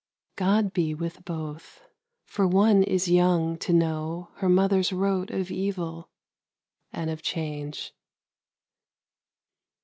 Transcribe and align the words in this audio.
God 0.35 0.73
be 0.73 0.95
with 0.95 1.23
both! 1.25 1.83
for 2.25 2.47
one 2.47 2.81
is 2.81 3.07
young 3.07 3.55
to 3.59 3.71
know 3.71 4.29
Her 4.37 4.49
mother's 4.49 4.91
rote 4.91 5.29
of 5.29 5.51
evil 5.51 6.09
and 6.91 7.11
of 7.11 7.21
change. 7.21 7.93